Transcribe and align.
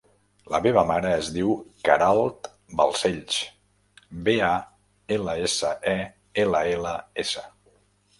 La 0.51 0.59
meva 0.65 0.83
mare 0.91 1.09
es 1.15 1.27
diu 1.33 1.49
Queralt 1.87 2.49
Balsells: 2.79 3.35
be, 4.29 4.35
a, 4.47 4.49
ela, 5.19 5.37
essa, 5.49 5.75
e, 5.93 5.95
ela, 6.45 6.63
ela, 6.79 6.95
essa. 7.27 7.45